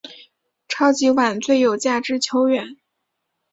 [0.67, 2.77] 超级碗最有价值球员。